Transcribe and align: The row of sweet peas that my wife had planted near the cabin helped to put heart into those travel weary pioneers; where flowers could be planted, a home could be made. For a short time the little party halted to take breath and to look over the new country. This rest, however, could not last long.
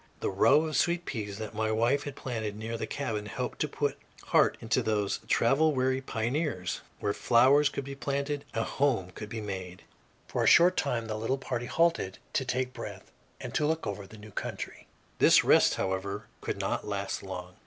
The 0.19 0.31
row 0.31 0.65
of 0.65 0.75
sweet 0.77 1.05
peas 1.05 1.37
that 1.37 1.53
my 1.53 1.71
wife 1.71 2.05
had 2.05 2.15
planted 2.15 2.55
near 2.57 2.75
the 2.75 2.87
cabin 2.87 3.27
helped 3.27 3.59
to 3.59 3.67
put 3.67 3.99
heart 4.29 4.57
into 4.59 4.81
those 4.81 5.19
travel 5.27 5.73
weary 5.75 6.01
pioneers; 6.01 6.81
where 6.99 7.13
flowers 7.13 7.69
could 7.69 7.83
be 7.83 7.93
planted, 7.93 8.43
a 8.55 8.63
home 8.63 9.11
could 9.11 9.29
be 9.29 9.41
made. 9.41 9.83
For 10.27 10.43
a 10.43 10.47
short 10.47 10.75
time 10.75 11.05
the 11.05 11.17
little 11.19 11.37
party 11.37 11.67
halted 11.67 12.17
to 12.33 12.43
take 12.43 12.73
breath 12.73 13.11
and 13.39 13.53
to 13.53 13.67
look 13.67 13.85
over 13.85 14.07
the 14.07 14.17
new 14.17 14.31
country. 14.31 14.87
This 15.19 15.43
rest, 15.43 15.75
however, 15.75 16.25
could 16.41 16.57
not 16.57 16.87
last 16.87 17.21
long. 17.21 17.57